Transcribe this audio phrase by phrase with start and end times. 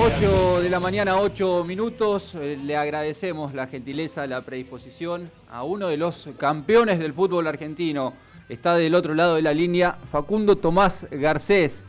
[0.00, 2.34] 8 de la mañana, 8 minutos.
[2.34, 8.12] Eh, le agradecemos la gentileza, la predisposición a uno de los campeones del fútbol argentino.
[8.48, 11.84] Está del otro lado de la línea Facundo Tomás Garcés.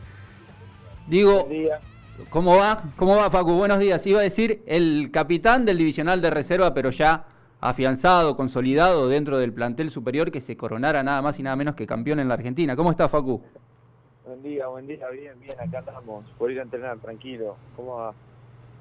[1.06, 1.48] Digo,
[2.28, 2.84] ¿cómo va?
[2.96, 3.52] ¿Cómo va Facu?
[3.52, 4.06] Buenos días.
[4.06, 7.24] Iba a decir el capitán del divisional de reserva, pero ya
[7.60, 11.86] afianzado, consolidado dentro del plantel superior que se coronara nada más y nada menos que
[11.86, 12.76] campeón en la Argentina.
[12.76, 13.42] ¿Cómo está Facu?
[14.30, 17.56] Buen día, buen día, bien, bien, acá estamos, por ir a entrenar, tranquilo.
[17.74, 18.14] ¿Cómo va?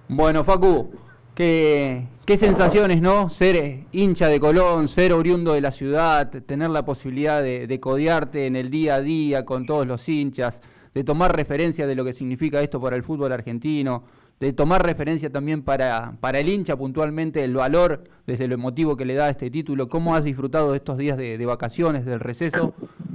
[0.08, 0.92] Bueno, Facu,
[1.34, 3.32] qué, qué sensaciones, ¿no?
[3.32, 7.80] Ser eh, hincha de Colón, ser oriundo de la ciudad, tener la posibilidad de, de
[7.80, 10.62] codearte en el día a día con todos los hinchas,
[10.94, 14.04] de tomar referencia de lo que significa esto para el fútbol argentino
[14.40, 19.06] de tomar referencia también para, para el hincha puntualmente el valor desde lo emotivo que
[19.06, 19.90] le da este título.
[19.90, 22.73] ¿Cómo has disfrutado de estos días de, vacaciones, del receso?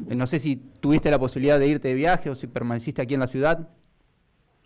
[0.09, 3.15] Eh, no sé si tuviste la posibilidad de irte de viaje o si permaneciste aquí
[3.15, 3.69] en la ciudad.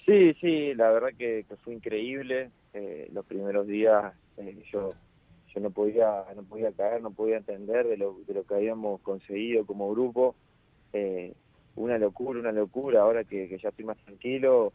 [0.04, 2.50] Sí, sí, la verdad que, fue increíble.
[2.74, 4.92] Eh, los primeros días eh, yo
[5.54, 9.00] yo no podía no podía caer, no podía entender de lo, de lo que habíamos
[9.00, 10.34] conseguido como grupo.
[11.76, 13.02] una locura, una locura.
[13.02, 14.72] Ahora que, que ya estoy más tranquilo,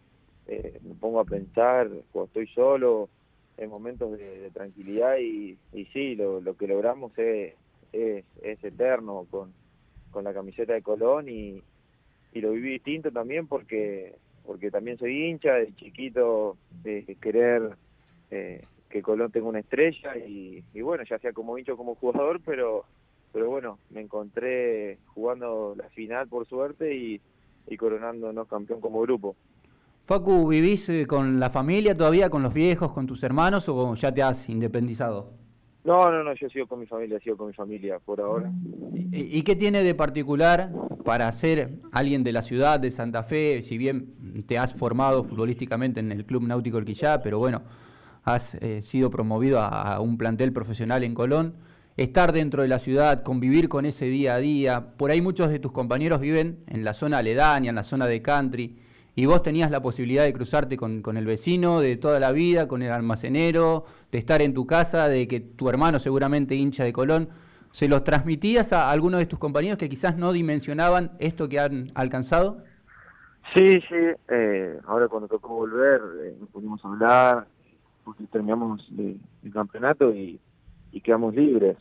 [0.48, 3.10] me pongo a pensar cuando estoy solo,
[3.58, 7.54] en momentos de, tranquilidad y, y sí, lo, lo que logramos es,
[7.94, 9.54] es, eterno con,
[10.14, 11.62] con la camiseta de Colón y,
[12.32, 17.76] y lo viví distinto también porque porque también soy hincha de chiquito de querer
[18.32, 22.40] eh, que Colón tenga una estrella y, y, bueno ya sea como hincha como jugador
[22.46, 22.86] pero
[23.34, 27.20] pero bueno me encontré jugando la final por suerte y,
[27.68, 29.36] y coronándonos campeón como grupo
[30.06, 34.14] Facu, ¿vivís eh, con la familia todavía, con los viejos, con tus hermanos o ya
[34.14, 35.43] te has independizado?
[35.84, 38.50] No, no, no, yo sigo con mi familia, sigo con mi familia por ahora.
[39.12, 40.72] ¿Y, qué tiene de particular
[41.04, 43.64] para ser alguien de la ciudad de Santa Fe?
[43.64, 47.64] Si bien te has formado futbolísticamente en el Club Náutico El Quillá, pero bueno,
[48.24, 51.56] has eh, sido promovido a, a, un plantel profesional en Colón.
[51.98, 54.96] Estar dentro de la ciudad, convivir con ese día a día.
[54.98, 58.22] Por ahí muchos de tus compañeros viven en la zona aledaña, en la zona de
[58.22, 58.83] country
[59.16, 62.68] y vos tenías la posibilidad de cruzarte con, con, el vecino de toda la vida,
[62.68, 66.94] con el almacenero, de estar en tu casa, de que tu hermano seguramente hincha de
[66.94, 67.30] Colón,
[67.72, 71.92] ¿se los transmitías a algunos de tus compañeros que quizás no dimensionaban esto que han
[71.94, 72.64] alcanzado?
[73.56, 73.96] Sí, sí,
[74.30, 77.46] eh, ahora cuando tocó volver eh, nos pudimos hablar,
[78.04, 80.40] porque terminamos el campeonato y
[81.04, 81.78] quedamos libres.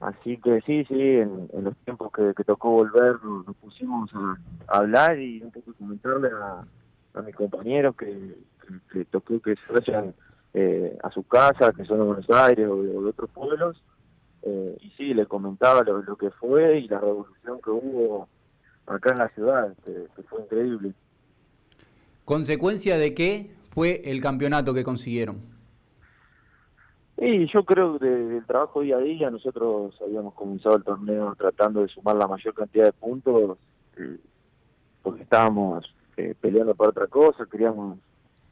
[0.00, 4.36] Así que sí, sí, en, los tiempos que, tocó volver nos pusimos a,
[4.68, 6.64] hablar y un poco comentarle a,
[7.22, 8.36] mis compañeros que,
[9.10, 10.14] tocó que se vayan
[10.54, 13.82] eh, a su casa, que son de Buenos Aires o de, otros pueblos.
[14.42, 18.28] Eh, y sí, les comentaba lo, lo, que fue y la revolución que hubo
[18.86, 20.92] acá en la ciudad, que fue increíble.
[22.24, 25.57] ¿Consecuencia de qué fue el campeonato que consiguieron?
[27.20, 31.80] Y yo creo que del trabajo día a día nosotros habíamos comenzado el torneo tratando
[31.80, 33.58] de sumar la mayor cantidad de puntos
[33.96, 34.18] eh,
[35.02, 35.84] porque estábamos
[36.16, 37.98] eh, peleando por otra cosa, queríamos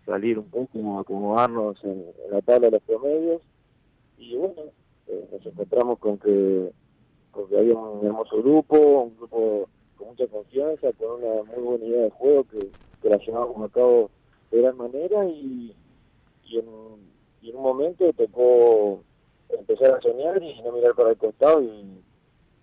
[0.05, 3.43] salir un poco, acomodarnos en, la tabla de los promedios.
[4.19, 4.63] Y bueno,
[5.07, 6.73] eh, nos encontramos con que,
[7.31, 11.85] con que había un hermoso grupo, un grupo con mucha confianza, con una muy buena
[11.85, 14.11] idea de juego que, que la llevábamos a cabo
[14.51, 15.73] de gran manera y,
[16.45, 16.67] y en
[17.47, 19.01] y en un momento tocó
[19.49, 22.03] empezar a soñar y no mirar para el costado y,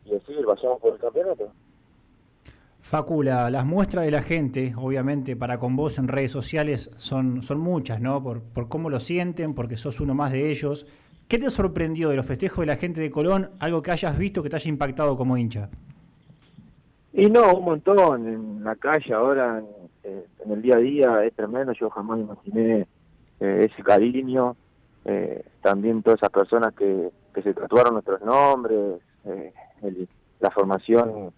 [0.09, 1.51] decir, vayamos por el campeonato.
[2.81, 7.59] Facula, las muestras de la gente, obviamente, para con vos en redes sociales son, son
[7.59, 8.21] muchas, ¿no?
[8.21, 10.85] Por, por cómo lo sienten, porque sos uno más de ellos.
[11.29, 13.51] ¿Qué te sorprendió de los festejos de la gente de Colón?
[13.59, 15.69] Algo que hayas visto que te haya impactado como hincha.
[17.13, 18.27] Y no, un montón.
[18.27, 19.63] En la calle ahora,
[20.03, 21.71] en, el día a día, es tremendo.
[21.71, 22.85] Yo jamás imaginé
[23.39, 24.57] eh, ese cariño,
[25.05, 29.53] eh, también todas esas personas que, que se tatuaron nuestros nombres, eh,
[30.39, 31.33] la formación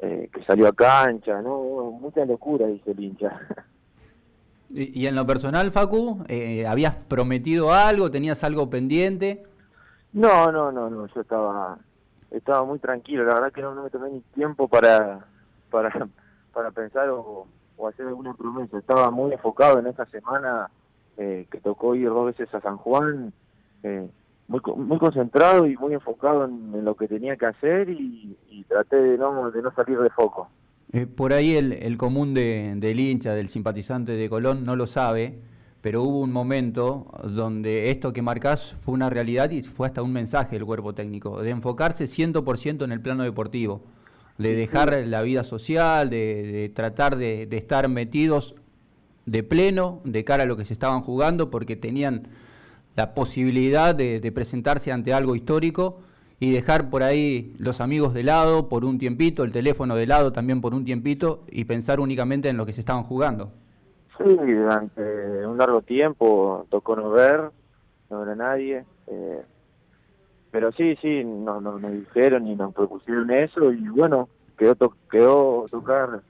[0.00, 1.90] eh, que salió a cancha, ¿no?
[1.92, 3.40] Mucha locura, dice el hincha.
[4.70, 6.24] ¿Y, en lo personal, Facu,
[6.68, 9.44] habías prometido algo, tenías algo pendiente?
[10.12, 11.78] No, no, no, no, yo estaba
[12.32, 15.24] estaba muy tranquilo, la verdad que no, me tomé ni tiempo para
[15.70, 15.90] para
[16.52, 17.46] para pensar o,
[17.76, 20.68] o hacer alguna promesa, estaba muy enfocado en esa semana
[21.18, 23.32] eh, que tocó ir dos veces a San Juan,
[23.82, 24.06] eh,
[24.48, 28.36] muy, muy concentrado y muy enfocado en, lo que tenía que hacer y,
[28.68, 30.48] traté de no, de no salir de foco.
[30.92, 34.86] Eh, por ahí el, el común de, del hincha, del simpatizante de Colón, no lo
[34.86, 35.38] sabe,
[35.80, 40.12] pero hubo un momento donde esto que marcás fue una realidad y fue hasta un
[40.12, 43.82] mensaje del cuerpo técnico, de enfocarse 100% en el plano deportivo,
[44.36, 48.56] de dejar la vida social, de, de tratar de, de estar metidos
[49.26, 52.28] de pleno de cara a lo que se estaban jugando porque tenían
[52.94, 55.98] la posibilidad de, presentarse ante algo histórico
[56.40, 60.32] y dejar por ahí los amigos de lado por un tiempito, el teléfono de lado
[60.32, 63.50] también por un tiempito y pensar únicamente en lo que se estaban jugando.
[64.16, 67.50] Sí, durante un largo tiempo tocó no ver,
[68.08, 68.84] no ver a nadie.
[69.08, 69.42] Eh,
[70.50, 74.74] pero sí, sí, nos no, dijeron y nos propusieron eso y bueno, quedó,
[75.10, 76.22] quedó tocar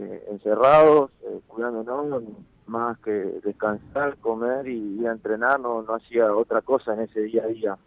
[0.00, 2.22] eh, encerrados, eh, cuidándonos,
[2.66, 7.42] más que descansar, comer y ir a entrenar, no, hacía otra cosa en ese día
[7.42, 7.78] a día.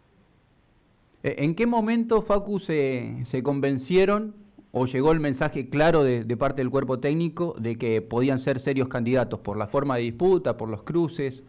[1.22, 4.34] Eh, ¿En qué momento, Facu, se, se convencieron
[4.72, 8.60] o llegó el mensaje claro de, de, parte del cuerpo técnico de que podían ser
[8.60, 11.44] serios candidatos por la forma de disputa, por los cruces,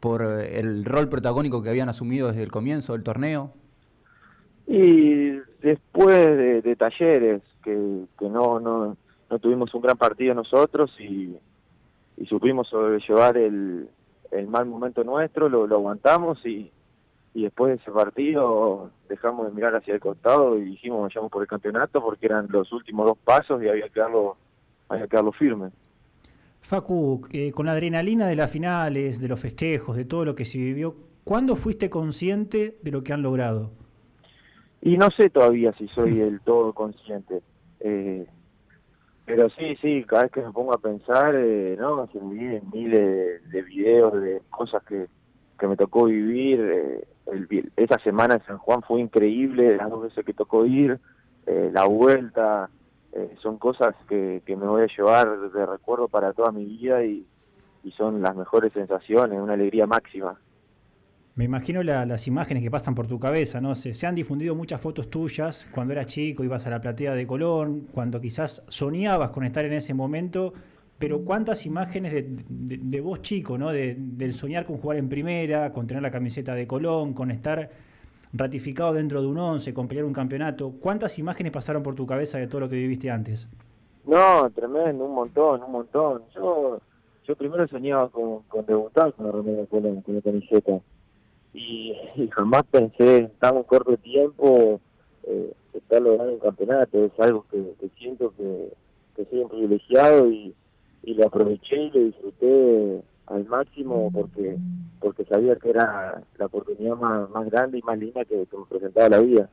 [0.00, 3.52] por el rol protagónico que habían asumido desde el comienzo del torneo?
[4.66, 8.96] Y después de, talleres, que, que no, no,
[9.30, 11.36] no tuvimos un gran partido nosotros y,
[12.16, 13.88] y supimos sobrellevar el,
[14.30, 16.70] el mal momento nuestro, lo, lo aguantamos y,
[17.34, 21.42] y después de ese partido dejamos de mirar hacia el costado y dijimos vayamos por
[21.42, 24.36] el campeonato porque eran los últimos dos pasos y había que darlo,
[24.88, 25.70] había que darlo firme.
[26.62, 30.44] Facu, eh, con la adrenalina de las finales, de los festejos, de todo lo que
[30.44, 33.70] se vivió, ¿cuándo fuiste consciente de lo que han logrado?
[34.80, 37.42] Y no sé todavía si soy del todo consciente.
[37.80, 38.26] Eh,
[39.26, 42.06] pero sí, sí, cada vez que me pongo a pensar, eh, ¿no?
[42.12, 45.08] Se me miles de, videos, de cosas que,
[45.58, 46.60] que me tocó vivir.
[46.60, 51.00] Eh, el, esa semana en San Juan fue increíble, las dos veces que tocó ir,
[51.46, 52.70] eh, la vuelta,
[53.12, 57.04] eh, son cosas que, que me voy a llevar de recuerdo para toda mi vida
[57.04, 57.26] y,
[57.82, 60.38] y son las mejores sensaciones, una alegría máxima.
[61.36, 63.74] Me imagino las imágenes que pasan por tu cabeza, ¿no?
[63.74, 67.26] Se, se, han difundido muchas fotos tuyas cuando eras chico, ibas a la platea de
[67.26, 70.54] Colón, cuando quizás soñabas con estar en ese momento,
[70.98, 73.70] pero cuántas imágenes de, vos chico, ¿no?
[73.70, 77.68] De, del soñar con jugar en primera, con tener la camiseta de Colón, con estar
[78.32, 80.72] ratificado dentro de un once, con pelear un campeonato.
[80.80, 83.46] ¿Cuántas imágenes pasaron por tu cabeza de todo lo que viviste antes?
[84.06, 86.22] No, tremendo, un montón, un montón.
[86.34, 86.80] Yo,
[87.28, 89.82] yo primero soñaba con, con debutar con la de con
[90.14, 90.80] la camiseta
[91.56, 94.80] y, jamás pensé en tan corto tiempo
[95.24, 97.04] eh, estar logrando un campeonato.
[97.04, 98.72] Es algo que, siento que,
[99.30, 100.54] soy un privilegiado y,
[101.02, 104.56] lo aproveché y lo disfruté al máximo porque
[104.98, 109.08] porque sabía que era la oportunidad más, más grande y más linda que, me presentaba
[109.08, 109.48] la vida.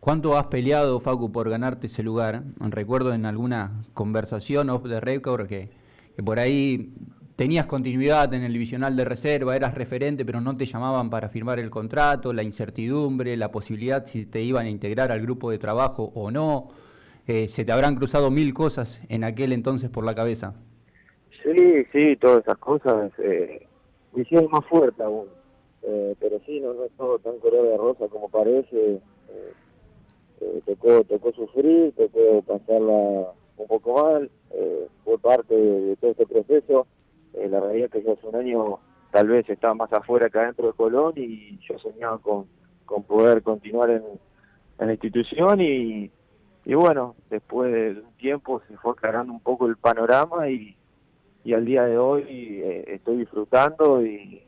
[0.00, 2.42] ¿Cuánto has peleado, Facu, por ganarte ese lugar?
[2.58, 5.70] Recuerdo en alguna conversación off the record que,
[6.16, 6.92] que por ahí
[7.38, 11.60] tenías continuidad en el divisional de reserva, eras referente, pero no te llamaban para firmar
[11.60, 16.10] el contrato, la incertidumbre, la posibilidad si te iban a integrar al grupo de trabajo
[16.16, 16.70] o no.
[17.28, 20.56] Eh, se te habrán cruzado mil cosas en aquel entonces por la cabeza.
[21.44, 23.68] Sí, sí, todas esas cosas eh,
[24.16, 25.28] hicieron más fuerte aún.
[25.84, 28.98] Eh, pero sí, no, es todo tan color de rosa como parece.
[30.40, 34.28] Eh, tocó, tocó sufrir, tocó pasarla un poco mal,
[35.04, 36.88] fue parte de todo este proceso
[37.34, 38.78] eh, la realidad es que yo hace un año
[39.10, 42.46] tal vez estaba más afuera que adentro de Colón y yo soñaba con,
[42.84, 44.02] con poder continuar en,
[44.78, 46.10] la institución y,
[46.64, 50.76] y bueno, después de un tiempo se fue aclarando un poco el panorama y,
[51.44, 54.42] y al día de hoy eh, estoy disfrutando y,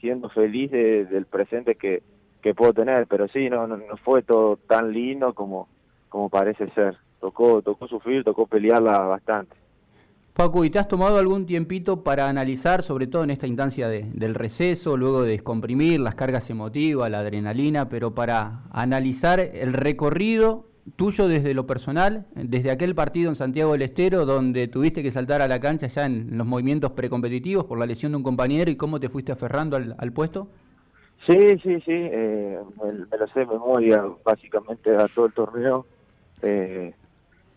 [0.00, 2.02] siendo feliz del presente que,
[2.42, 5.68] que puedo tener, pero sí, no, no, no, fue todo tan lindo como,
[6.08, 6.96] como parece ser.
[7.20, 9.54] Tocó, tocó sufrir, tocó pelearla bastante.
[10.34, 14.34] Paco, ¿y te has tomado algún tiempito para analizar, sobre todo en esta instancia del
[14.34, 20.64] receso, luego de descomprimir las cargas emotivas, la adrenalina, pero para analizar el recorrido
[20.96, 25.42] tuyo desde lo personal, desde aquel partido en Santiago del Estero, donde tuviste que saltar
[25.42, 28.76] a la cancha ya en los movimientos precompetitivos por la lesión de un compañero y
[28.76, 30.48] cómo te fuiste aferrando al, puesto?
[31.26, 35.86] Sí, sí, sí, eh, me, lo sé de memoria, básicamente a todo el torneo.
[36.40, 36.94] Eh,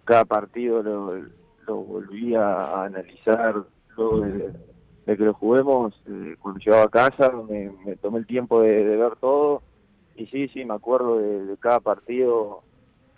[0.03, 3.63] cada partido lo lo volví a, analizar
[3.95, 8.83] luego de, que lo juguemos, eh, cuando llegaba a casa, me, tomé el tiempo de,
[8.83, 9.61] ver todo
[10.15, 12.61] y sí, sí, me acuerdo de, cada partido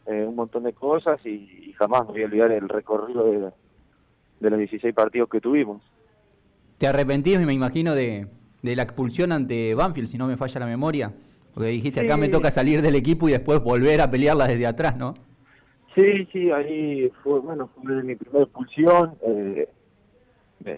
[0.05, 3.51] eh, un montón de cosas y, jamás me voy a olvidar el recorrido
[4.39, 5.83] de, los 16 partidos que tuvimos.
[6.79, 8.27] ¿Te arrepentís, me imagino, de,
[8.63, 11.13] la expulsión ante Banfield, si no me falla la memoria?
[11.53, 14.97] Porque dijiste, acá me toca salir del equipo y después volver a pelearla desde atrás,
[14.97, 15.13] ¿no?
[15.97, 19.15] Sí, sí, ahí fue, bueno, fue mi primera expulsión.
[19.23, 19.67] Eh,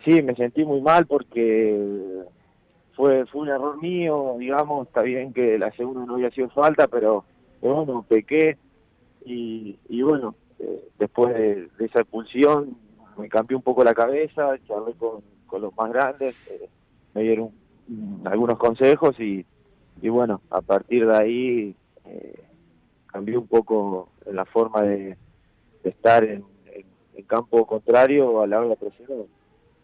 [0.06, 2.24] sí, me sentí muy mal porque
[2.96, 6.88] fue fue un error mío, digamos, está bien que la segunda no había sido falta,
[6.88, 7.26] pero
[7.60, 8.58] bueno, pequé
[9.26, 12.78] y, y bueno, eh, después de, esa expulsión
[13.18, 16.70] me cambió un poco la cabeza, charlé con, con los más grandes, eh,
[17.14, 17.52] me dieron
[18.24, 19.46] algunos consejos y,
[20.02, 22.49] y bueno, a partir de ahí eh,
[23.12, 25.18] cambió un poco la forma de,
[25.84, 29.26] estar en, en, campo contrario a la hora de presión.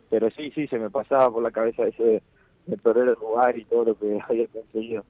[0.10, 2.22] Pero sí, sí, se me pasaba por la cabeza ese
[2.66, 5.04] de perder el lugar y todo lo que había conseguido.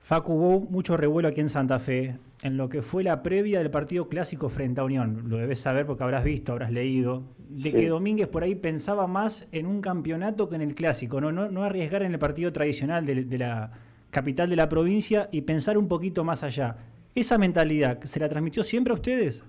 [0.00, 3.70] Facu, hubo mucho revuelo aquí en Santa Fe en lo que fue la previa del
[3.70, 5.24] partido clásico frente a Unión.
[5.28, 7.24] Lo debes saber porque habrás visto, habrás leído.
[7.48, 11.20] De que Domínguez por ahí pensaba más en un campeonato que en el clásico.
[11.20, 13.72] No, no, arriesgar en el partido tradicional de, la
[14.10, 16.76] capital de la provincia y pensar un poquito más allá.
[17.16, 19.44] ¿Esa mentalidad se la transmitió siempre a ustedes?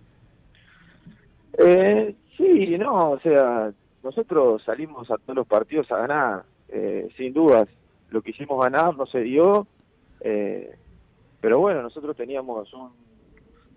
[1.60, 3.72] Eh, sí, no, o sea,
[4.04, 7.68] nosotros salimos a todos los partidos a ganar, eh, sin dudas.
[8.10, 9.68] Lo que hicimos ganar no se dio
[10.22, 10.76] eh,
[11.40, 12.70] pero bueno, nosotros teníamos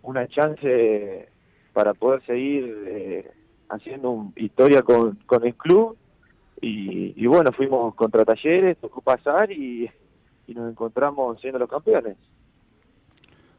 [0.02, 1.28] una chance
[1.72, 3.30] para poder seguir eh,
[3.68, 5.96] haciendo historia con, el club
[6.60, 9.90] y, bueno, fuimos contra talleres, tocó pasar y,
[10.48, 12.16] nos encontramos siendo los campeones.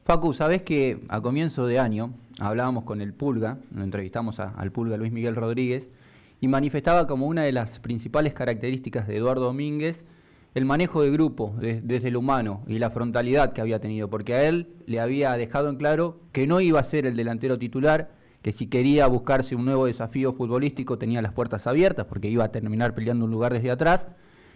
[0.04, 4.98] Facu, sabes que a comienzo de año hablábamos con el Pulga, nos entrevistamos al Pulga
[4.98, 5.92] Luis Miguel Rodríguez,
[6.40, 10.06] y manifestaba como una de las principales características de Eduardo Domínguez
[10.54, 14.50] el manejo de grupo desde el humano y la frontalidad que había tenido, porque a
[14.50, 18.10] él le había dejado en claro que no iba a ser el delantero titular,
[18.42, 22.52] que si quería buscarse un nuevo desafío futbolístico tenía las puertas abiertas, porque iba a
[22.52, 24.08] terminar peleando un lugar desde atrás,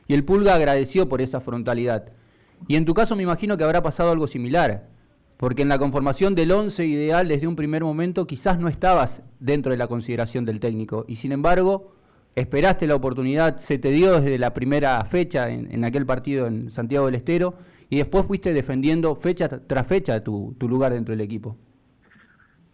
[0.07, 2.11] y el Pulga agradeció por esa frontalidad.
[2.67, 4.94] Y en tu caso me imagino que habrá pasado algo similar,
[5.38, 9.72] porque en la conformación del once ideal desde un primer momento quizás no estabas dentro
[9.72, 11.92] de la consideración del técnico, y sin embargo
[12.36, 17.06] esperaste la oportunidad, se te dio desde la primera fecha en, aquel partido en Santiago
[17.06, 17.56] del Estero
[17.89, 21.56] y después fuiste defendiendo fecha tras fecha tu, tu lugar dentro del equipo.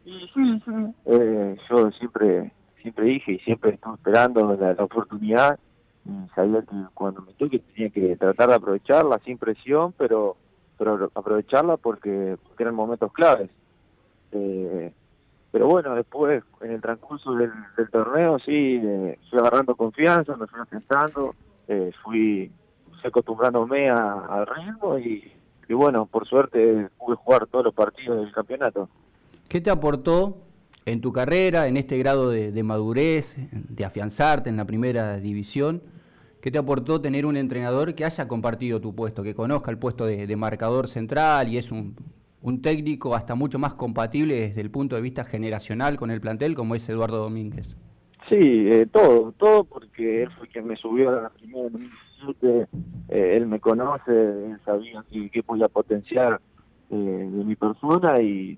[0.03, 0.71] Sí, sí.
[1.05, 2.51] Eh, yo siempre
[2.81, 5.59] siempre dije y siempre estuve esperando la, oportunidad
[6.05, 10.35] y sabía que cuando me toque tenía que tratar de aprovecharla sin presión, pero
[11.15, 13.49] aprovecharla porque, eran momentos claves.
[14.31, 14.91] Eh,
[15.51, 17.51] pero bueno, después en el transcurso del,
[17.91, 21.35] torneo sí, eh, fui agarrando confianza, me fui asentando,
[21.67, 22.51] eh, fui,
[23.03, 25.31] acostumbrándome al ritmo y,
[25.69, 28.89] bueno, por suerte pude jugar todos los partidos del campeonato.
[29.47, 30.37] ¿Qué te aportó
[30.85, 35.81] en tu carrera, en este grado de, madurez, de afianzarte en la primera división?
[36.41, 40.05] ¿Qué te aportó tener un entrenador que haya compartido tu puesto, que conozca el puesto
[40.05, 41.95] de marcador central y es un,
[42.41, 46.55] un técnico hasta mucho más compatible desde el punto de vista generacional con el plantel
[46.55, 47.77] como es Eduardo Domínguez.
[48.29, 51.69] Sí, eh, todo, todo porque él fue quien me subió a la primera
[52.43, 52.67] eh,
[53.09, 56.39] él me conoce, él sabía qué, podía potenciar
[56.91, 58.57] eh, de mi persona y,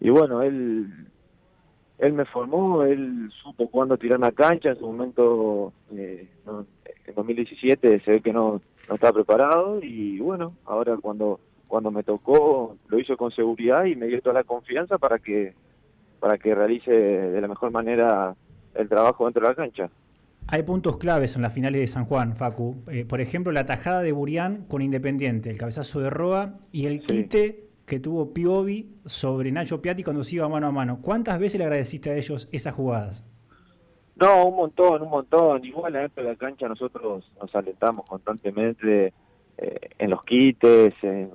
[0.00, 1.08] y bueno, él
[2.04, 8.10] él me formó, él supo cuándo tirar una cancha, en su momento, en 2017 se
[8.10, 13.16] ve que no, no estaba preparado y bueno, ahora cuando cuando me tocó lo hizo
[13.16, 15.54] con seguridad y me dio toda la confianza para que
[16.20, 18.34] para que realice de la mejor manera
[18.74, 19.90] el trabajo dentro de la cancha.
[20.46, 22.76] Hay puntos claves en las finales de San Juan, Facu.
[22.88, 27.00] Eh, por ejemplo, la tajada de Burián con Independiente, el cabezazo de Roa y el
[27.00, 31.00] quite que tuvo Piovi sobre Nacho Piatti cuando se iba mano a mano.
[31.02, 33.24] ¿Cuántas veces le agradeciste a ellos esas jugadas?
[34.16, 35.64] No, un montón, un montón.
[35.64, 39.12] Igual dentro de la cancha nosotros nos alentamos constantemente
[39.58, 41.30] eh, en los quites, en,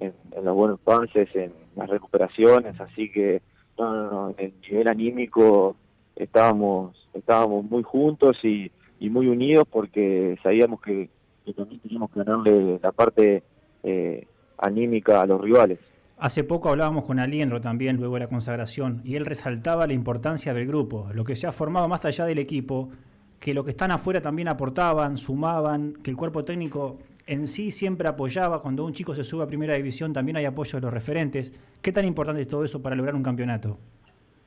[0.00, 3.42] en, los buenos pases, en las recuperaciones, así que
[3.78, 5.76] no, en el nivel anímico
[6.16, 8.70] estábamos estábamos muy juntos y,
[9.00, 11.08] muy unidos porque sabíamos que,
[11.56, 13.42] también teníamos que ganarle la parte
[13.82, 14.26] eh,
[14.58, 15.78] anímica a los rivales.
[16.18, 20.52] Hace poco hablábamos con Aliendro también luego de la consagración y él resaltaba la importancia
[20.52, 22.90] del grupo, lo que se ha formado más allá del equipo,
[23.38, 26.98] que lo que están afuera también aportaban, sumaban, que el cuerpo técnico
[27.28, 28.60] en sí siempre apoyaba.
[28.60, 31.52] Cuando un chico se sube a primera división también hay apoyo de los referentes.
[31.80, 33.78] ¿Qué tan importante es todo eso para lograr un campeonato?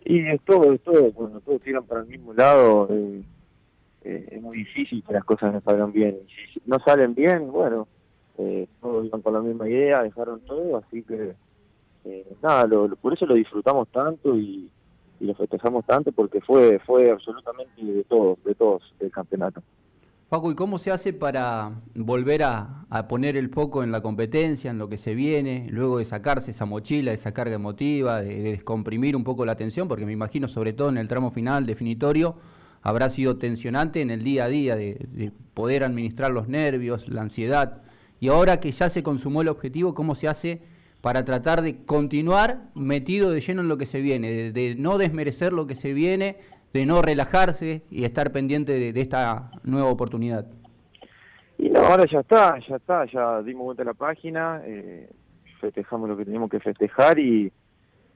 [0.04, 1.12] Y es todo, es todo.
[1.14, 3.22] Cuando todos tiran para el mismo lado, eh,
[4.04, 6.18] eh, es muy difícil que las cosas no salgan bien.
[6.54, 7.88] Si no salen bien, bueno,
[8.42, 11.36] eh, todos iban con la misma idea, dejaron todo, así que
[12.42, 12.68] nada,
[13.00, 14.72] por eso lo disfrutamos tanto y,
[15.20, 19.62] y lo festejamos tanto porque fue fue absolutamente de todos, de todos el campeonato.
[20.32, 24.78] Paco, ¿y cómo se hace para volver a, poner el foco en la competencia, en
[24.78, 29.26] lo que se viene, luego de sacarse esa mochila, esa carga emotiva, de, descomprimir un
[29.26, 29.90] poco la tensión?
[29.90, 32.36] Porque me imagino, sobre todo en el tramo final definitorio,
[32.82, 37.82] habrá sido tensionante en el día a día de, poder administrar los nervios, la ansiedad.
[38.22, 40.62] Y ahora que ya se consumó el objetivo, ¿cómo se hace
[41.02, 45.52] para tratar de continuar metido de lleno en lo que se viene, de no desmerecer
[45.54, 46.38] lo que se viene,
[46.72, 50.46] de no relajarse y estar pendiente de, esta nueva oportunidad?
[51.58, 55.10] Y ahora ya está, ya está, ya dimos vuelta a la página, eh,
[55.60, 57.52] festejamos lo que teníamos que festejar y,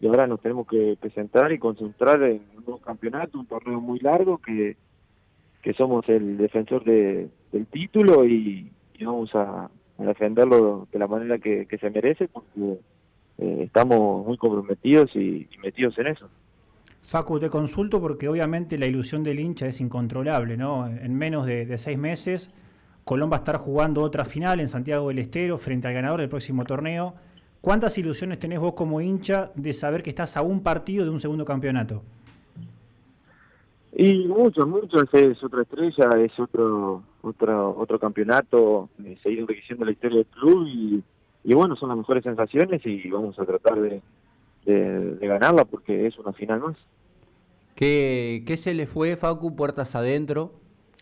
[0.03, 4.37] ahora nos tenemos que presentar y concentrar en un nuevo campeonato, un torneo muy largo
[4.37, 4.77] que,
[5.63, 8.71] que somos el defensor de, del título y,
[9.01, 12.79] vamos a, defenderlo de la manera que, se merece porque
[13.37, 16.29] eh, estamos muy comprometidos y metidos en eso.
[17.05, 20.87] Facu, te consulto porque obviamente la ilusión del hincha es incontrolable, ¿no?
[20.87, 22.49] En menos de, seis meses,
[23.03, 26.29] Colón va a estar jugando otra final en Santiago del Estero frente al ganador del
[26.29, 27.13] próximo torneo.
[27.61, 31.19] ¿Cuántas ilusiones tenés vos como hincha de saber que estás a un partido de un
[31.19, 32.01] segundo campeonato?
[33.95, 39.91] Y muchas, muchas, es otra estrella, es otro otro otro campeonato, eh, seguir enriqueciendo la
[39.91, 40.67] historia del club
[41.43, 44.01] y, bueno, son las mejores sensaciones y vamos a tratar de,
[44.65, 46.77] de ganarla porque es una final más.
[47.75, 50.53] ¿Qué, se le fue, Facu, puertas adentro?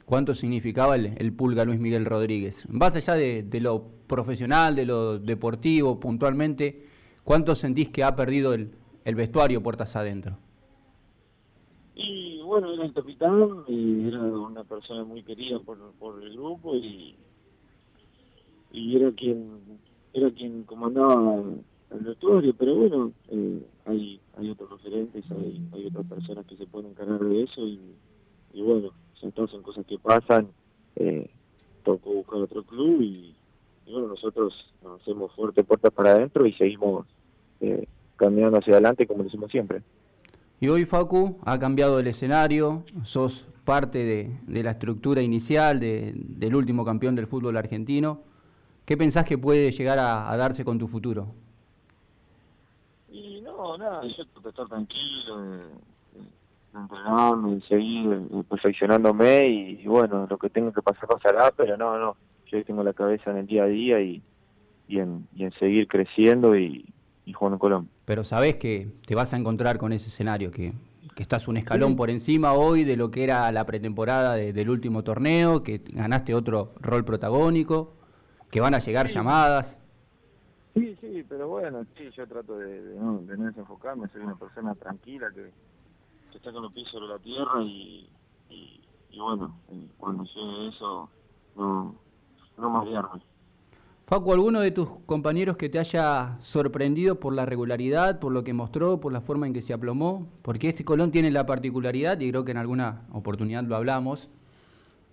[0.05, 2.67] ¿Cuánto significaba el, pulga Luis Miguel Rodríguez?
[2.67, 6.87] Más allá de, lo profesional, de lo deportivo, puntualmente,
[7.23, 8.71] ¿cuánto sentís que ha perdido el,
[9.15, 10.37] vestuario puertas adentro?
[11.95, 16.75] Y bueno, era el capitán y era una persona muy querida por, por el grupo
[16.75, 17.15] y,
[18.73, 19.79] era quien
[20.13, 21.41] era quien comandaba
[21.91, 26.65] el vestuario, pero bueno, eh, hay hay otros referentes, hay, hay otras personas que se
[26.65, 30.49] pueden encargar de eso y, bueno, son cosas que pasan,
[30.95, 31.29] eh,
[31.83, 33.33] tocó buscar otro club y,
[33.85, 37.05] bueno, nosotros nos hacemos fuerte puertas para adentro y seguimos
[37.61, 39.81] eh, caminando hacia adelante como lo hicimos siempre.
[40.63, 44.05] Y hoy Facu ha cambiado el escenario, sos parte
[44.47, 48.21] de, la estructura inicial de, del último campeón del fútbol argentino.
[48.85, 51.27] ¿Qué pensás que puede llegar a darse con tu futuro?
[53.11, 55.63] Y no, nada, yo tengo estar tranquilo,
[56.73, 62.15] entrenarme, seguir eh, perfeccionándome y, bueno, lo que tengo que pasar pasará, pero no, no,
[62.45, 64.21] yo tengo la cabeza en el día a día y,
[64.87, 66.92] y, en, y en seguir creciendo y,
[67.25, 67.91] y jugando en Colombia.
[68.05, 70.73] Pero sabes que te vas a encontrar con ese escenario, que,
[71.15, 75.03] que estás un escalón por encima hoy de lo que era la pretemporada del último
[75.03, 77.93] torneo, que ganaste otro rol protagónico,
[78.49, 79.79] que van a llegar llamadas.
[80.73, 85.51] Sí, sí, pero bueno, sí, yo trato de, no, desenfocarme, soy una persona tranquila que,
[86.35, 88.09] está con los pies sobre la tierra y,
[88.49, 91.07] y, bueno, eh, cuando llegue eso,
[91.55, 91.95] no,
[92.57, 93.21] no marearme.
[94.05, 98.51] Facu, ¿alguno de tus compañeros que te haya sorprendido por la regularidad, por lo que
[98.51, 100.27] mostró, por la forma en que se aplomó?
[100.41, 104.29] Porque este Colón tiene la particularidad, y creo que en alguna oportunidad lo hablamos,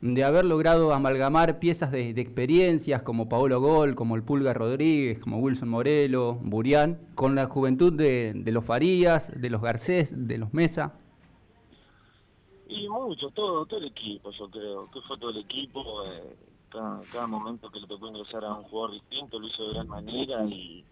[0.00, 5.38] de haber logrado amalgamar piezas de, experiencias como Paolo Gol, como el Pulga Rodríguez, como
[5.38, 10.94] Wilson Morelo, Burián, con la juventud de, los Farías, de los Garcés, de los Mesa.
[12.68, 16.36] Y mucho, todo, todo el equipo, yo creo, que fue todo el equipo, eh,
[16.70, 20.44] cada, momento que le tocó ingresar a un jugador distinto lo hizo de gran manera
[20.46, 20.84] y,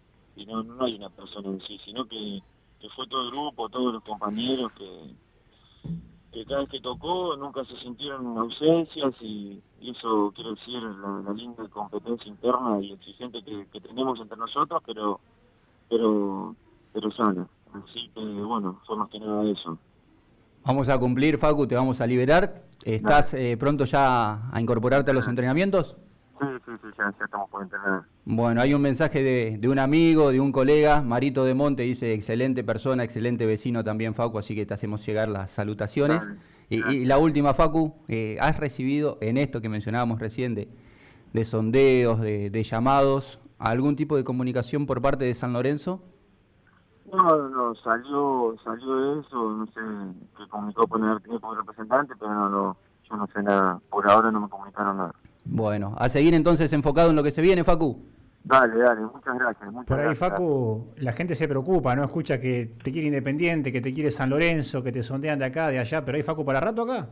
[0.47, 2.41] no, no hay una persona en sí, sino que,
[2.95, 8.37] fue todo el grupo, todos los compañeros que cada vez que tocó nunca se sintieron
[8.37, 14.37] ausencias y, eso quiere decir la, la, linda competencia interna y exigente que, tenemos entre
[14.37, 15.19] nosotros, pero
[15.89, 16.55] pero
[16.93, 17.47] pero sana.
[17.73, 19.77] Así que bueno, fue más que nada eso.
[20.65, 22.63] Vamos a cumplir, Facu, te vamos a liberar.
[22.83, 25.97] ¿Estás eh, pronto ya a incorporarte a los entrenamientos?
[26.39, 28.03] Sí, sí, sí, ya, estamos por entrenar.
[28.23, 32.13] Bueno, hay un mensaje de, de, un amigo, de un colega, Marito de Monte, dice,
[32.13, 36.23] excelente persona, excelente vecino también, Facu, así que te hacemos llegar las salutaciones.
[36.69, 42.63] y, la última, Facu, eh, ¿has recibido en esto que mencionábamos recién de, sondeos, de,
[42.63, 46.01] llamados, algún tipo de comunicación por parte de San Lorenzo?
[47.11, 49.79] No, no, no, salió, salió eso, no sé,
[50.37, 52.77] que comunicó con el, el representante, pero no, no,
[53.09, 55.13] yo no sé nada, por ahora no me comunicaron nada.
[55.45, 57.97] Bueno, a seguir entonces enfocado en lo que se viene, Facu.
[58.43, 59.71] Dale, dale, muchas gracias.
[59.71, 62.03] Muchas Por ahí, Facu, la gente se preocupa, ¿no?
[62.03, 65.69] Escucha que te quiere Independiente, que te quiere San Lorenzo, que te sondean de acá,
[65.69, 67.09] de allá, pero hay Facu para rato acá.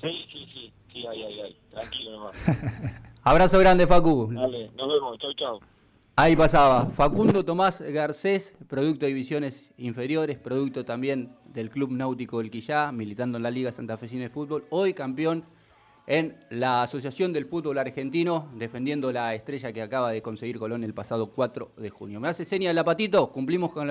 [0.00, 2.34] Sí, sí, sí, sí, ahí, ahí, ahí, tranquilo nomás.
[3.24, 4.28] Abrazo grande, Facu.
[4.32, 5.60] Dale, nos vemos, chau, chau.
[6.22, 12.50] Ahí pasaba Facundo Tomás Garcés, producto de divisiones inferiores, producto también del Club Náutico del
[12.50, 15.44] Quillá, militando en la Liga Santa Fecina de Fútbol, hoy campeón
[16.06, 20.92] en la Asociación del Fútbol Argentino, defendiendo la estrella que acaba de conseguir Colón el
[20.92, 22.20] pasado 4 de junio.
[22.20, 23.32] ¿Me hace seña la patito?
[23.32, 23.78] Cumplimos con la